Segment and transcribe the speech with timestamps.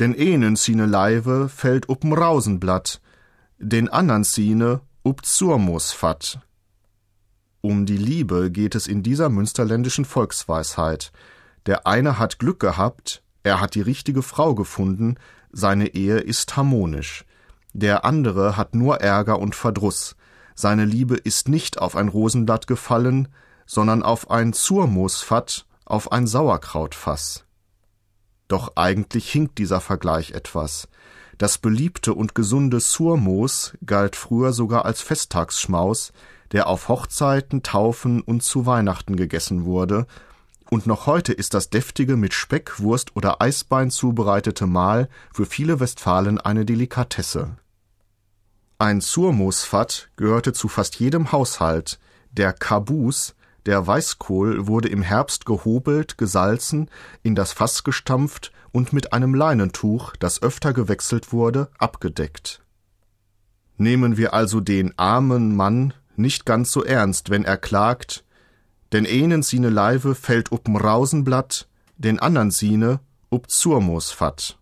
[0.00, 3.00] Den einen sine Leive fällt up'm Rausenblatt,
[3.58, 6.38] den andern sine up Zurmus fat.
[7.60, 11.10] Um die Liebe geht es in dieser münsterländischen Volksweisheit.
[11.66, 15.16] Der eine hat Glück gehabt, er hat die richtige Frau gefunden,
[15.50, 17.24] seine Ehe ist harmonisch.
[17.72, 20.14] Der andere hat nur Ärger und Verdruss.
[20.54, 23.28] Seine Liebe ist nicht auf ein Rosenblatt gefallen,
[23.66, 27.47] sondern auf ein Zurmoosfatt, auf ein Sauerkrautfass.
[28.48, 30.88] Doch eigentlich hinkt dieser Vergleich etwas.
[31.36, 36.12] Das beliebte und gesunde Surmoos galt früher sogar als Festtagsschmaus,
[36.52, 40.06] der auf Hochzeiten, Taufen und zu Weihnachten gegessen wurde,
[40.70, 45.80] und noch heute ist das deftige mit Speck, Wurst oder Eisbein zubereitete Mahl für viele
[45.80, 47.56] Westfalen eine Delikatesse.
[48.76, 51.98] Ein Surmoosfat gehörte zu fast jedem Haushalt.
[52.32, 53.34] Der Kabus,
[53.68, 56.90] der Weißkohl, wurde im Herbst gehobelt, gesalzen,
[57.22, 62.62] in das Fass gestampft und mit einem Leinentuch, das öfter gewechselt wurde, abgedeckt.
[63.76, 68.24] Nehmen wir also den armen Mann nicht ganz so ernst, wenn er klagt,
[68.92, 74.58] denn einen sine Leive fällt up'm Rausenblatt, den andern sine up Zurmoos fatt.